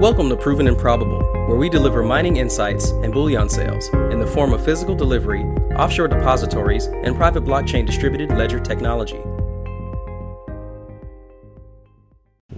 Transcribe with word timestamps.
Welcome 0.00 0.30
to 0.30 0.36
Proven 0.36 0.66
and 0.66 0.78
Probable, 0.78 1.20
where 1.46 1.58
we 1.58 1.68
deliver 1.68 2.02
mining 2.02 2.38
insights 2.38 2.88
and 2.88 3.12
bullion 3.12 3.50
sales 3.50 3.90
in 4.10 4.18
the 4.18 4.26
form 4.26 4.54
of 4.54 4.64
physical 4.64 4.94
delivery, 4.94 5.42
offshore 5.76 6.08
depositories, 6.08 6.86
and 6.86 7.14
private 7.14 7.44
blockchain 7.44 7.84
distributed 7.84 8.30
ledger 8.30 8.58
technology. 8.58 9.20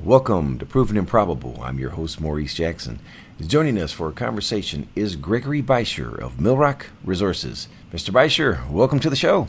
Welcome 0.04 0.60
to 0.60 0.66
Proven 0.66 0.96
and 0.96 1.08
Probable. 1.08 1.58
I'm 1.60 1.80
your 1.80 1.90
host, 1.90 2.20
Maurice 2.20 2.54
Jackson. 2.54 3.00
Joining 3.44 3.76
us 3.76 3.90
for 3.90 4.08
a 4.08 4.12
conversation 4.12 4.86
is 4.94 5.16
Gregory 5.16 5.64
Beischer 5.64 6.16
of 6.16 6.36
Millrock 6.36 6.84
Resources. 7.02 7.66
Mr. 7.92 8.10
Beischer, 8.10 8.70
welcome 8.70 9.00
to 9.00 9.10
the 9.10 9.16
show. 9.16 9.48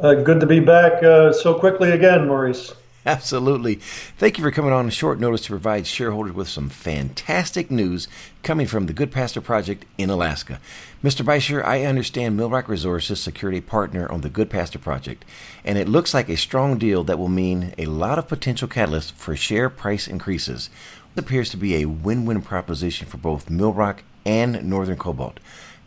Uh, 0.00 0.14
good 0.14 0.40
to 0.40 0.46
be 0.46 0.58
back 0.58 1.02
uh, 1.02 1.34
so 1.34 1.52
quickly 1.52 1.90
again, 1.90 2.26
Maurice. 2.28 2.72
Absolutely. 3.06 3.76
Thank 4.16 4.38
you 4.38 4.44
for 4.44 4.52
coming 4.52 4.72
on 4.72 4.88
short 4.90 5.18
notice 5.18 5.42
to 5.42 5.48
provide 5.48 5.88
shareholders 5.88 6.34
with 6.34 6.48
some 6.48 6.68
fantastic 6.68 7.68
news 7.68 8.06
coming 8.44 8.66
from 8.66 8.86
the 8.86 8.94
Goodpaster 8.94 9.42
Project 9.42 9.84
in 9.98 10.08
Alaska. 10.08 10.60
Mr. 11.02 11.24
Beischer, 11.24 11.64
I 11.64 11.84
understand 11.84 12.38
Millrock 12.38 12.68
Resources 12.68 13.18
secured 13.18 13.54
a 13.54 13.60
partner 13.60 14.10
on 14.10 14.20
the 14.20 14.30
Goodpaster 14.30 14.80
Project, 14.80 15.24
and 15.64 15.78
it 15.78 15.88
looks 15.88 16.14
like 16.14 16.28
a 16.28 16.36
strong 16.36 16.78
deal 16.78 17.02
that 17.02 17.18
will 17.18 17.28
mean 17.28 17.74
a 17.76 17.86
lot 17.86 18.20
of 18.20 18.28
potential 18.28 18.68
catalysts 18.68 19.10
for 19.10 19.34
share 19.34 19.68
price 19.68 20.06
increases. 20.06 20.70
It 21.16 21.20
appears 21.20 21.50
to 21.50 21.56
be 21.56 21.74
a 21.74 21.86
win 21.86 22.24
win 22.24 22.40
proposition 22.40 23.08
for 23.08 23.16
both 23.16 23.50
Millrock 23.50 23.98
and 24.24 24.62
Northern 24.64 24.96
Cobalt. 24.96 25.40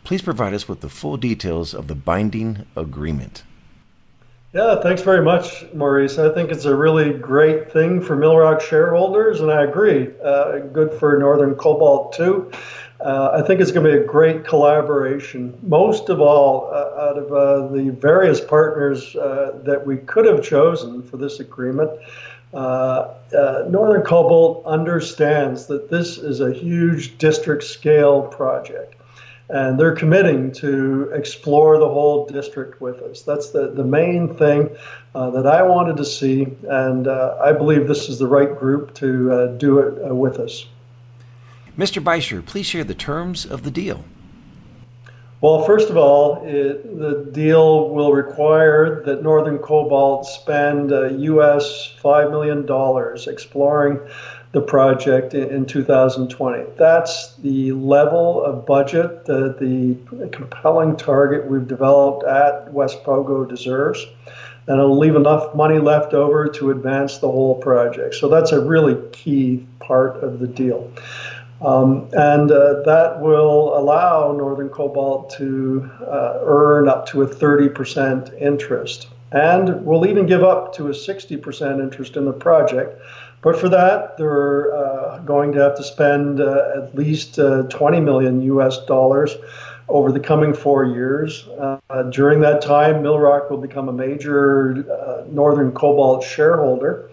Please 0.04 0.20
provide 0.20 0.52
us 0.52 0.68
with 0.68 0.82
the 0.82 0.90
full 0.90 1.16
details 1.16 1.72
of 1.72 1.88
the 1.88 1.94
binding 1.94 2.66
agreement. 2.76 3.42
Yeah, 4.56 4.80
thanks 4.80 5.02
very 5.02 5.22
much, 5.22 5.66
Maurice. 5.74 6.16
I 6.16 6.32
think 6.32 6.50
it's 6.50 6.64
a 6.64 6.74
really 6.74 7.12
great 7.12 7.70
thing 7.70 8.00
for 8.00 8.16
Millrock 8.16 8.62
shareholders, 8.62 9.42
and 9.42 9.50
I 9.50 9.64
agree. 9.64 10.08
Uh, 10.24 10.60
good 10.60 10.94
for 10.94 11.18
Northern 11.18 11.54
Cobalt, 11.56 12.14
too. 12.14 12.50
Uh, 12.98 13.32
I 13.34 13.46
think 13.46 13.60
it's 13.60 13.70
going 13.70 13.84
to 13.84 13.92
be 13.92 14.02
a 14.02 14.06
great 14.06 14.46
collaboration. 14.46 15.58
Most 15.62 16.08
of 16.08 16.22
all, 16.22 16.70
uh, 16.72 17.06
out 17.06 17.18
of 17.18 17.30
uh, 17.30 17.68
the 17.70 17.90
various 17.90 18.40
partners 18.40 19.14
uh, 19.14 19.60
that 19.64 19.86
we 19.86 19.98
could 19.98 20.24
have 20.24 20.42
chosen 20.42 21.02
for 21.02 21.18
this 21.18 21.38
agreement, 21.38 21.90
uh, 22.54 23.12
Northern 23.68 24.00
Cobalt 24.04 24.64
understands 24.64 25.66
that 25.66 25.90
this 25.90 26.16
is 26.16 26.40
a 26.40 26.50
huge 26.50 27.18
district 27.18 27.62
scale 27.62 28.22
project 28.22 28.94
and 29.48 29.78
they're 29.78 29.94
committing 29.94 30.50
to 30.50 31.10
explore 31.12 31.78
the 31.78 31.88
whole 31.88 32.26
district 32.26 32.80
with 32.80 33.00
us. 33.02 33.22
That's 33.22 33.50
the, 33.50 33.70
the 33.70 33.84
main 33.84 34.34
thing 34.34 34.70
uh, 35.14 35.30
that 35.30 35.46
I 35.46 35.62
wanted 35.62 35.96
to 35.98 36.04
see, 36.04 36.48
and 36.68 37.06
uh, 37.06 37.38
I 37.40 37.52
believe 37.52 37.86
this 37.86 38.08
is 38.08 38.18
the 38.18 38.26
right 38.26 38.58
group 38.58 38.94
to 38.94 39.32
uh, 39.32 39.46
do 39.58 39.78
it 39.78 40.10
uh, 40.10 40.14
with 40.14 40.40
us. 40.40 40.66
Mr. 41.78 42.02
Beischer, 42.02 42.44
please 42.44 42.66
share 42.66 42.84
the 42.84 42.94
terms 42.94 43.46
of 43.46 43.62
the 43.62 43.70
deal. 43.70 44.04
Well, 45.42 45.64
first 45.64 45.90
of 45.90 45.98
all, 45.98 46.42
it, 46.46 46.98
the 46.98 47.28
deal 47.30 47.90
will 47.90 48.12
require 48.12 49.04
that 49.04 49.22
Northern 49.22 49.58
Cobalt 49.58 50.26
spend 50.26 50.90
US 50.90 51.94
uh, 52.02 52.02
$5 52.02 52.30
million 52.30 53.28
exploring 53.28 54.00
the 54.52 54.60
project 54.60 55.34
in 55.34 55.66
2020. 55.66 56.64
That's 56.78 57.34
the 57.36 57.72
level 57.72 58.42
of 58.42 58.64
budget 58.64 59.24
that 59.26 59.58
the 59.58 60.28
compelling 60.28 60.96
target 60.96 61.50
we've 61.50 61.66
developed 61.66 62.24
at 62.24 62.72
West 62.72 63.04
Pogo 63.04 63.48
deserves. 63.48 64.06
And 64.68 64.80
it'll 64.80 64.98
leave 64.98 65.14
enough 65.14 65.54
money 65.54 65.78
left 65.78 66.12
over 66.12 66.48
to 66.48 66.70
advance 66.70 67.18
the 67.18 67.30
whole 67.30 67.54
project. 67.56 68.14
So 68.16 68.28
that's 68.28 68.50
a 68.50 68.60
really 68.60 68.96
key 69.12 69.64
part 69.78 70.16
of 70.24 70.40
the 70.40 70.48
deal. 70.48 70.90
Um, 71.60 72.08
and 72.12 72.50
uh, 72.50 72.82
that 72.84 73.20
will 73.20 73.76
allow 73.78 74.32
Northern 74.32 74.68
Cobalt 74.68 75.30
to 75.38 75.90
uh, 76.02 76.38
earn 76.42 76.88
up 76.88 77.06
to 77.08 77.22
a 77.22 77.26
30% 77.26 78.40
interest. 78.40 79.08
And 79.32 79.84
we'll 79.84 80.06
even 80.06 80.26
give 80.26 80.42
up 80.42 80.74
to 80.74 80.88
a 80.88 80.90
60% 80.90 81.80
interest 81.80 82.16
in 82.16 82.24
the 82.24 82.32
project 82.32 83.00
but 83.42 83.58
for 83.58 83.68
that, 83.68 84.16
they're 84.16 84.74
uh, 84.74 85.18
going 85.20 85.52
to 85.52 85.60
have 85.60 85.76
to 85.76 85.84
spend 85.84 86.40
uh, 86.40 86.72
at 86.76 86.94
least 86.94 87.38
uh, 87.38 87.62
20 87.64 88.00
million 88.00 88.40
US 88.42 88.84
dollars 88.86 89.36
over 89.88 90.10
the 90.10 90.20
coming 90.20 90.52
four 90.52 90.84
years. 90.84 91.46
Uh, 91.48 92.02
during 92.10 92.40
that 92.40 92.60
time, 92.60 93.02
Millrock 93.02 93.50
will 93.50 93.58
become 93.58 93.88
a 93.88 93.92
major 93.92 94.84
uh, 94.90 95.24
Northern 95.28 95.70
Cobalt 95.72 96.24
shareholder 96.24 97.10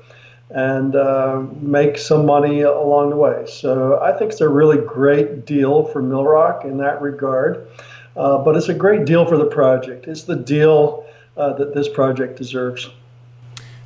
and 0.50 0.96
uh, 0.96 1.44
make 1.60 1.98
some 1.98 2.26
money 2.26 2.62
along 2.62 3.10
the 3.10 3.16
way. 3.16 3.46
So 3.48 4.00
I 4.02 4.18
think 4.18 4.32
it's 4.32 4.42
a 4.42 4.50
really 4.50 4.78
great 4.78 5.46
deal 5.46 5.86
for 5.86 6.02
Millrock 6.02 6.64
in 6.66 6.78
that 6.78 7.02
regard. 7.02 7.68
but 8.16 8.56
it's 8.56 8.70
a 8.70 8.74
great 8.74 9.06
deal 9.06 9.26
for 9.26 9.38
the 9.38 9.46
project. 9.46 10.08
It's 10.08 10.24
the 10.24 10.36
deal 10.36 11.06
that 11.36 11.74
this 11.74 11.90
project 11.90 12.38
deserves. 12.38 12.90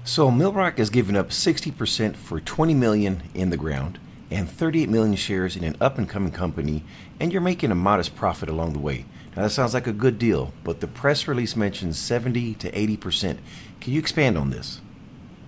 So 0.08 0.32
Millrock 0.32 0.78
has 0.78 0.90
given 0.90 1.18
up 1.18 1.32
60% 1.32 2.16
for 2.16 2.40
20 2.40 2.74
million 2.74 3.24
in 3.34 3.50
the 3.50 3.58
ground 3.58 4.00
and 4.32 4.50
38 4.50 4.88
million 4.88 5.18
shares 5.18 5.58
in 5.58 5.66
an 5.66 5.76
up 5.82 5.98
and 5.98 6.08
coming 6.08 6.32
company, 6.32 6.86
and 7.20 7.34
you're 7.34 7.42
making 7.42 7.72
a 7.72 7.76
modest 7.76 8.16
profit 8.16 8.48
along 8.48 8.72
the 8.72 8.80
way. 8.80 9.04
Now 9.36 9.42
that 9.42 9.50
sounds 9.50 9.74
like 9.74 9.86
a 9.86 9.92
good 9.92 10.18
deal, 10.18 10.54
but 10.64 10.80
the 10.80 10.88
press 10.88 11.28
release 11.28 11.58
mentions 11.58 12.00
70 12.00 12.54
to 12.54 12.72
80%. 12.72 13.38
Can 13.82 13.94
you 13.94 14.00
expand 14.00 14.38
on 14.38 14.50
this? 14.50 14.80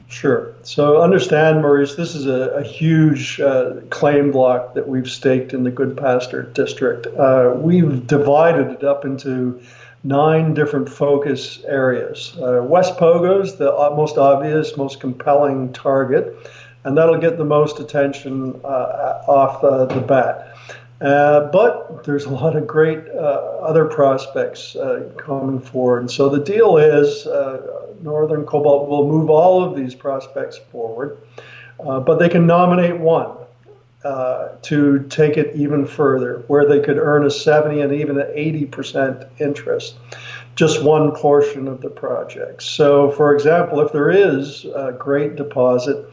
Sure. 0.09 0.53
So 0.63 1.01
understand, 1.01 1.61
Maurice, 1.61 1.95
this 1.95 2.13
is 2.13 2.25
a, 2.25 2.49
a 2.49 2.63
huge 2.63 3.39
uh, 3.39 3.75
claim 3.89 4.29
block 4.29 4.73
that 4.73 4.89
we've 4.89 5.09
staked 5.09 5.53
in 5.53 5.63
the 5.63 5.71
Goodpaster 5.71 6.53
district. 6.53 7.07
Uh, 7.07 7.53
we've 7.55 8.05
divided 8.07 8.71
it 8.71 8.83
up 8.83 9.05
into 9.05 9.61
nine 10.03 10.53
different 10.53 10.89
focus 10.89 11.61
areas. 11.65 12.35
Uh, 12.41 12.61
West 12.63 12.97
Pogo's 12.97 13.57
the 13.57 13.71
most 13.95 14.17
obvious, 14.17 14.77
most 14.77 14.99
compelling 14.99 15.73
target, 15.73 16.35
and 16.83 16.97
that'll 16.97 17.19
get 17.19 17.37
the 17.37 17.45
most 17.45 17.79
attention 17.79 18.59
uh, 18.63 19.23
off 19.27 19.63
uh, 19.63 19.85
the 19.85 20.01
bat. 20.01 20.55
Uh, 21.01 21.49
but 21.51 22.03
there's 22.03 22.25
a 22.25 22.29
lot 22.29 22.55
of 22.55 22.67
great 22.67 22.99
uh, 23.09 23.57
other 23.61 23.85
prospects 23.85 24.75
uh, 24.75 25.09
coming 25.17 25.59
forward. 25.59 25.99
And 25.99 26.11
so 26.11 26.27
the 26.29 26.43
deal 26.43 26.77
is 26.77 27.25
Northern 28.01 28.45
Cobalt 28.45 28.89
will 28.89 29.07
move 29.07 29.29
all 29.29 29.63
of 29.63 29.75
these 29.75 29.95
prospects 29.95 30.57
forward, 30.71 31.17
but 31.77 32.15
they 32.15 32.29
can 32.29 32.45
nominate 32.47 32.97
one 32.99 33.38
uh, 34.03 34.49
to 34.61 35.05
take 35.09 35.37
it 35.37 35.55
even 35.55 35.85
further, 35.85 36.43
where 36.47 36.65
they 36.65 36.79
could 36.79 36.97
earn 36.97 37.25
a 37.25 37.31
70 37.31 37.81
and 37.81 37.93
even 37.93 38.19
an 38.19 38.27
80% 38.27 39.27
interest, 39.39 39.95
just 40.55 40.83
one 40.83 41.11
portion 41.11 41.67
of 41.67 41.81
the 41.81 41.89
project. 41.89 42.63
So, 42.63 43.11
for 43.11 43.33
example, 43.33 43.81
if 43.81 43.91
there 43.91 44.09
is 44.09 44.65
a 44.65 44.93
great 44.97 45.35
deposit 45.35 46.05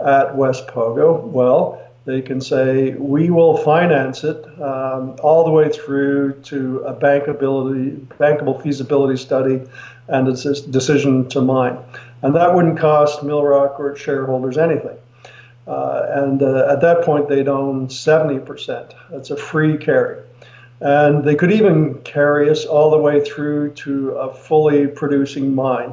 at 0.00 0.36
West 0.36 0.66
Pogo, 0.66 1.22
well, 1.22 1.80
they 2.04 2.22
can 2.22 2.40
say, 2.40 2.94
we 2.94 3.28
will 3.28 3.58
finance 3.58 4.24
it 4.24 4.44
um, 4.60 5.14
all 5.22 5.44
the 5.44 5.50
way 5.50 5.68
through 5.68 6.32
to 6.44 6.78
a 6.80 6.94
bankability, 6.94 7.98
bankable 8.18 8.62
feasibility 8.62 9.16
study 9.16 9.62
and 10.08 10.26
a 10.26 10.32
decision 10.32 11.28
to 11.28 11.40
mine. 11.42 11.78
And 12.22 12.34
that 12.34 12.54
wouldn't 12.54 12.78
cost 12.78 13.20
Millrock 13.20 13.78
or 13.78 13.92
its 13.92 14.00
shareholders 14.00 14.56
anything. 14.56 14.96
Uh, 15.68 16.06
and 16.14 16.42
uh, 16.42 16.66
at 16.70 16.80
that 16.80 17.02
point, 17.02 17.28
they'd 17.28 17.46
own 17.46 17.88
70%. 17.88 18.94
That's 19.10 19.30
a 19.30 19.36
free 19.36 19.76
carry. 19.76 20.22
And 20.80 21.24
they 21.24 21.34
could 21.34 21.52
even 21.52 22.00
carry 22.02 22.48
us 22.48 22.64
all 22.64 22.90
the 22.90 22.98
way 22.98 23.22
through 23.22 23.72
to 23.72 24.12
a 24.12 24.32
fully 24.32 24.86
producing 24.86 25.54
mine. 25.54 25.92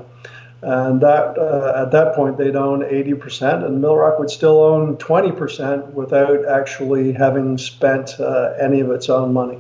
And 0.62 1.02
that 1.02 1.38
uh, 1.38 1.84
at 1.84 1.92
that 1.92 2.16
point, 2.16 2.38
they'd 2.38 2.56
own 2.56 2.82
80%, 2.82 3.66
and 3.66 3.84
Millrock 3.84 4.18
would 4.18 4.32
still 4.32 4.64
own 4.64 4.96
20% 4.98 5.94
without 5.94 6.46
actually 6.48 7.12
having 7.12 7.58
spent 7.58 8.20
uh, 8.20 8.54
any 8.60 8.80
of 8.80 8.90
its 8.90 9.10
own 9.10 9.34
money. 9.34 9.60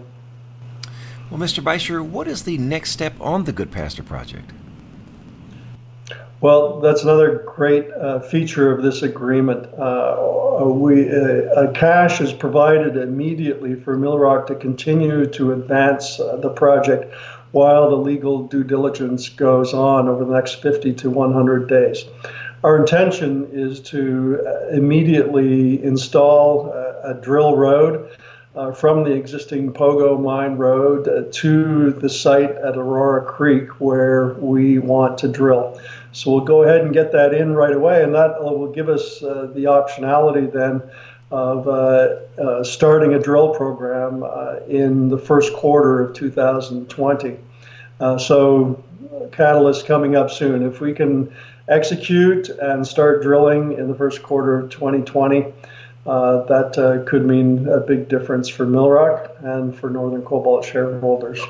Well, 1.30 1.40
Mr. 1.40 1.62
Beischer, 1.62 2.04
what 2.04 2.28
is 2.28 2.44
the 2.44 2.58
next 2.58 2.92
step 2.92 3.14
on 3.20 3.44
the 3.44 3.54
Goodpaster 3.54 4.06
project? 4.06 4.52
Well, 6.46 6.80
that's 6.80 7.02
another 7.02 7.42
great 7.56 7.92
uh, 7.92 8.20
feature 8.20 8.72
of 8.72 8.84
this 8.84 9.02
agreement. 9.02 9.66
Uh, 9.80 10.64
we 10.64 11.10
uh, 11.10 11.72
cash 11.72 12.22
is 12.22 12.34
provided 12.34 12.98
immediately 12.98 13.74
for 13.74 13.98
Millrock 13.98 14.46
to 14.46 14.56
continue 14.56 15.26
to 15.26 15.54
advance 15.54 16.20
uh, 16.20 16.36
the 16.36 16.52
project 16.52 17.12
while 17.50 17.90
the 17.90 17.96
legal 17.96 18.48
due 18.48 18.64
diligence 18.64 19.28
goes 19.28 19.74
on 19.74 20.08
over 20.08 20.24
the 20.24 20.36
next 20.36 20.62
50 20.62 20.94
to 20.94 21.10
100 21.10 21.68
days. 21.68 22.06
Our 22.64 22.78
intention 22.78 23.50
is 23.52 23.80
to 23.90 24.40
uh, 24.46 24.68
immediately 24.68 25.84
install 25.84 26.72
a 27.04 27.16
drill 27.16 27.58
road. 27.58 28.16
Uh, 28.56 28.72
from 28.72 29.04
the 29.04 29.12
existing 29.12 29.74
Pogo 29.74 30.18
Mine 30.18 30.56
Road 30.56 31.10
uh, 31.10 31.24
to 31.30 31.92
the 31.92 32.08
site 32.08 32.52
at 32.52 32.78
Aurora 32.78 33.26
Creek 33.26 33.82
where 33.82 34.36
we 34.36 34.80
want 34.80 35.18
to 35.18 35.28
drill. 35.28 35.78
So 36.14 36.32
we'll 36.32 36.46
go 36.46 36.64
ahead 36.64 36.80
and 36.80 36.94
get 36.94 37.12
that 37.12 37.34
in 37.34 37.54
right 37.54 37.74
away, 37.74 38.02
and 38.02 38.16
that 38.16 38.42
will 38.42 38.72
give 38.72 38.88
us 38.88 39.22
uh, 39.22 39.52
the 39.54 39.66
optionality 39.66 40.50
then 40.50 40.82
of 41.32 41.68
uh, 41.68 42.16
uh, 42.42 42.64
starting 42.64 43.14
a 43.14 43.20
drill 43.20 43.54
program 43.54 44.24
uh, 44.24 44.60
in 44.70 45.10
the 45.10 45.18
first 45.18 45.54
quarter 45.54 46.02
of 46.02 46.16
2020. 46.16 47.38
Uh, 48.00 48.18
so, 48.18 48.82
catalyst 49.34 49.86
coming 49.86 50.16
up 50.16 50.32
soon. 50.32 50.66
If 50.66 50.80
we 50.80 50.94
can 50.94 51.34
execute 51.68 52.48
and 52.50 52.88
start 52.88 53.22
drilling 53.22 53.74
in 53.74 53.90
the 53.90 53.96
first 53.96 54.24
quarter 54.24 54.60
of 54.60 54.70
2020, 54.70 55.52
uh, 56.06 56.44
that 56.46 56.78
uh, 56.78 57.04
could 57.10 57.26
mean 57.26 57.68
a 57.68 57.80
big 57.80 58.08
difference 58.08 58.48
for 58.48 58.66
Millrock 58.66 59.32
and 59.44 59.76
for 59.76 59.90
Northern 59.90 60.22
Cobalt 60.22 60.64
shareholders. 60.64 61.42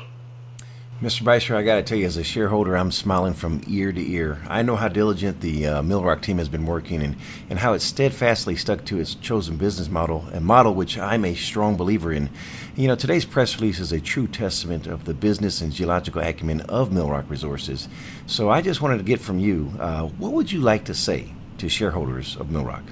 Mr. 1.02 1.24
Beischer, 1.24 1.54
I 1.54 1.62
got 1.62 1.74
to 1.74 1.82
tell 1.82 1.98
you, 1.98 2.06
as 2.06 2.16
a 2.16 2.24
shareholder, 2.24 2.74
I'm 2.74 2.90
smiling 2.90 3.34
from 3.34 3.60
ear 3.68 3.92
to 3.92 4.00
ear. 4.00 4.40
I 4.48 4.62
know 4.62 4.76
how 4.76 4.88
diligent 4.88 5.42
the 5.42 5.66
uh, 5.66 5.82
Millrock 5.82 6.22
team 6.22 6.38
has 6.38 6.48
been 6.48 6.64
working 6.64 7.02
and, 7.02 7.16
and 7.50 7.58
how 7.58 7.74
it 7.74 7.80
steadfastly 7.80 8.56
stuck 8.56 8.82
to 8.86 8.98
its 8.98 9.14
chosen 9.14 9.58
business 9.58 9.90
model, 9.90 10.26
a 10.32 10.40
model 10.40 10.72
which 10.72 10.96
I'm 10.96 11.26
a 11.26 11.34
strong 11.34 11.76
believer 11.76 12.14
in. 12.14 12.30
You 12.76 12.88
know, 12.88 12.94
today's 12.94 13.26
press 13.26 13.56
release 13.56 13.78
is 13.78 13.92
a 13.92 14.00
true 14.00 14.26
testament 14.26 14.86
of 14.86 15.04
the 15.04 15.12
business 15.12 15.60
and 15.60 15.70
geological 15.70 16.22
acumen 16.22 16.62
of 16.62 16.88
Millrock 16.88 17.28
Resources. 17.28 17.90
So 18.24 18.48
I 18.48 18.62
just 18.62 18.80
wanted 18.80 18.96
to 18.96 19.04
get 19.04 19.20
from 19.20 19.38
you, 19.38 19.70
uh, 19.78 20.04
what 20.04 20.32
would 20.32 20.50
you 20.50 20.62
like 20.62 20.86
to 20.86 20.94
say 20.94 21.34
to 21.58 21.68
shareholders 21.68 22.36
of 22.36 22.46
Millrock? 22.46 22.84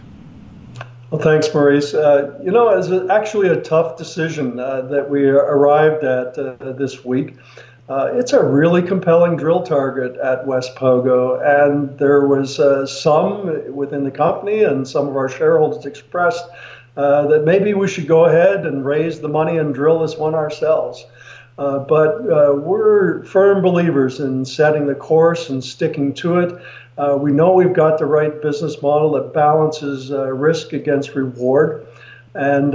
Well, 1.15 1.23
thanks, 1.23 1.55
Maurice. 1.55 1.95
Uh, 1.95 2.37
you 2.43 2.51
know, 2.51 2.71
it's 2.71 3.09
actually 3.09 3.47
a 3.47 3.61
tough 3.61 3.97
decision 3.97 4.59
uh, 4.59 4.81
that 4.81 5.09
we 5.09 5.29
arrived 5.29 6.03
at 6.03 6.37
uh, 6.37 6.73
this 6.73 7.05
week. 7.05 7.37
Uh, 7.89 8.11
it's 8.15 8.33
a 8.33 8.43
really 8.43 8.83
compelling 8.83 9.37
drill 9.37 9.63
target 9.63 10.17
at 10.17 10.45
West 10.45 10.75
Pogo, 10.75 11.41
and 11.41 11.97
there 12.01 12.27
was 12.27 12.59
uh, 12.59 12.85
some 12.85 13.73
within 13.73 14.03
the 14.03 14.11
company 14.11 14.65
and 14.65 14.89
some 14.89 15.07
of 15.07 15.15
our 15.15 15.29
shareholders 15.29 15.87
expressed 15.87 16.49
uh, 16.97 17.29
that 17.29 17.45
maybe 17.45 17.75
we 17.75 17.87
should 17.87 18.09
go 18.09 18.25
ahead 18.25 18.67
and 18.67 18.85
raise 18.85 19.21
the 19.21 19.29
money 19.29 19.57
and 19.57 19.73
drill 19.73 20.01
this 20.01 20.17
one 20.17 20.35
ourselves. 20.35 21.07
Uh, 21.57 21.79
but 21.79 22.29
uh, 22.29 22.55
we're 22.57 23.23
firm 23.25 23.63
believers 23.63 24.19
in 24.19 24.45
setting 24.45 24.89
the 24.89 24.95
course 24.97 25.49
and 25.49 25.63
sticking 25.63 26.13
to 26.13 26.41
it. 26.41 26.61
Uh, 26.97 27.17
we 27.21 27.33
know 27.33 27.55
we've 27.55 27.73
got 27.73 27.99
the 27.99 28.07
right 28.07 28.41
business 28.41 28.81
model 28.81 29.13
that 29.13 29.33
balances 29.33 30.11
risk 30.11 30.73
against 30.73 31.15
reward, 31.15 31.87
and 32.35 32.75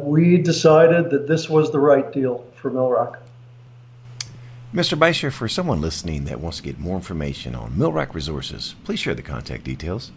we 0.00 0.38
decided 0.38 1.10
that 1.10 1.28
this 1.28 1.48
was 1.48 1.70
the 1.70 1.78
right 1.78 2.12
deal 2.12 2.44
for 2.54 2.70
Millrock. 2.70 3.18
Mr. 4.72 4.96
Beischer, 4.96 5.32
for 5.32 5.48
someone 5.48 5.80
listening 5.80 6.26
that 6.26 6.40
wants 6.40 6.58
to 6.58 6.62
get 6.62 6.78
more 6.78 6.94
information 6.94 7.56
on 7.56 7.72
Millrock 7.72 8.14
Resources, 8.14 8.76
please 8.84 9.00
share 9.00 9.16
the 9.16 9.22
contact 9.22 9.64
details. 9.64 10.12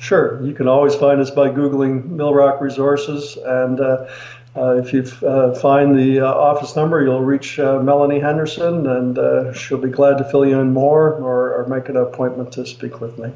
Sure. 0.00 0.44
You 0.44 0.52
can 0.52 0.66
always 0.66 0.96
find 0.96 1.20
us 1.20 1.30
by 1.30 1.48
Googling 1.48 2.08
Millrock 2.08 2.60
Resources. 2.60 3.36
And 3.36 3.80
uh, 3.80 3.84
uh, 3.84 4.08
if 4.56 4.92
you 4.92 5.02
uh, 5.26 5.54
find 5.54 5.98
the 5.98 6.20
uh, 6.20 6.26
office 6.26 6.74
number, 6.74 7.02
you'll 7.02 7.24
reach 7.24 7.58
uh, 7.58 7.80
Melanie 7.80 8.20
Henderson, 8.20 8.86
and 8.86 9.18
uh, 9.18 9.52
she'll 9.52 9.78
be 9.78 9.90
glad 9.90 10.18
to 10.18 10.24
fill 10.24 10.46
you 10.46 10.58
in 10.58 10.72
more 10.72 11.14
or, 11.14 11.54
or 11.54 11.66
make 11.68 11.88
an 11.88 11.96
appointment 11.96 12.52
to 12.52 12.66
speak 12.66 13.00
with 13.00 13.18
me. 13.18 13.32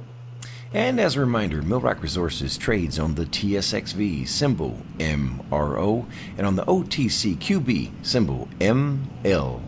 And 0.74 0.98
as 0.98 1.16
a 1.16 1.20
reminder, 1.20 1.62
Millrock 1.62 2.00
Resources 2.00 2.56
trades 2.56 2.98
on 2.98 3.14
the 3.14 3.26
TSXV 3.26 4.26
symbol 4.26 4.78
MRO 4.98 6.06
and 6.38 6.46
on 6.46 6.56
the 6.56 6.64
OTCQB 6.64 7.90
symbol 8.02 8.48
ML. 8.58 9.60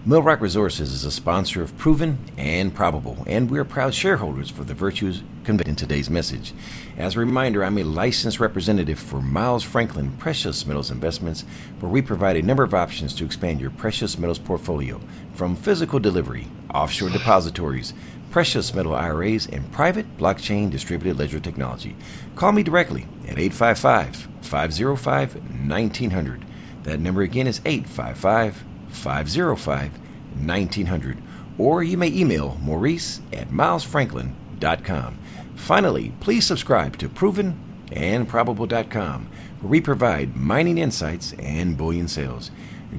RKF. 0.00 0.06
Millrock 0.06 0.40
Resources 0.40 0.92
is 0.92 1.04
a 1.04 1.10
sponsor 1.10 1.62
of 1.62 1.76
Proven 1.76 2.18
and 2.36 2.74
Probable, 2.74 3.22
and 3.26 3.50
we're 3.50 3.64
proud 3.64 3.94
shareholders 3.94 4.50
for 4.50 4.64
the 4.64 4.74
virtues 4.74 5.22
conveyed 5.44 5.68
in 5.68 5.76
today's 5.76 6.08
message. 6.08 6.54
As 6.96 7.16
a 7.16 7.20
reminder, 7.20 7.62
I'm 7.62 7.78
a 7.78 7.84
licensed 7.84 8.40
representative 8.40 8.98
for 8.98 9.20
Miles 9.20 9.62
Franklin 9.62 10.12
Precious 10.12 10.66
Metals 10.66 10.90
Investments, 10.90 11.44
where 11.80 11.90
we 11.90 12.02
provide 12.02 12.36
a 12.36 12.42
number 12.42 12.62
of 12.62 12.74
options 12.74 13.14
to 13.14 13.24
expand 13.24 13.60
your 13.60 13.70
precious 13.70 14.18
metals 14.18 14.38
portfolio, 14.38 15.00
from 15.34 15.56
physical 15.56 15.98
delivery, 15.98 16.48
offshore 16.74 17.10
depositories, 17.10 17.92
precious 18.30 18.72
metal 18.74 18.94
IRAs, 18.94 19.46
and 19.48 19.70
private 19.72 20.16
blockchain 20.16 20.70
distributed 20.70 21.18
ledger 21.18 21.40
technology. 21.40 21.96
Call 22.36 22.52
me 22.52 22.62
directly 22.62 23.02
at 23.24 23.38
855 23.38 24.28
505 24.42 25.34
1900. 25.34 26.44
That 26.84 27.00
number 27.00 27.20
again 27.20 27.46
is 27.46 27.60
855 27.66 28.64
505 28.90 29.92
1900. 30.34 31.18
Or 31.58 31.82
you 31.82 31.96
may 31.98 32.08
email 32.08 32.56
Maurice 32.60 33.20
at 33.32 33.48
milesfranklin.com. 33.50 35.18
Finally, 35.56 36.12
please 36.20 36.46
subscribe 36.46 36.96
to 36.98 37.08
Proven 37.08 37.58
and 37.92 38.28
Probable.com, 38.28 39.28
where 39.60 39.70
we 39.70 39.80
provide 39.80 40.36
mining 40.36 40.78
insights 40.78 41.34
and 41.34 41.76
bullion 41.76 42.08
sales. 42.08 42.50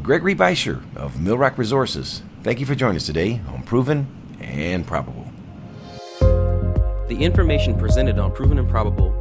Gregory 0.04 0.36
Beischer 0.36 0.84
of 0.96 1.16
Millrock 1.16 1.58
Resources, 1.58 2.22
thank 2.44 2.60
you 2.60 2.66
for 2.66 2.76
joining 2.76 2.98
us 2.98 3.06
today 3.06 3.42
on 3.48 3.64
Proven 3.64 4.08
and 4.40 4.86
Probable. 4.86 5.28
The 6.20 7.18
information 7.20 7.78
presented 7.78 8.20
on 8.20 8.32
Proven 8.32 8.58
and 8.58 8.70
Probable 8.70 9.21